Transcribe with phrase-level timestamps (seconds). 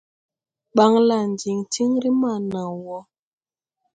[0.75, 2.99] Ɓanlan diŋ tiŋri ma naw wɔ.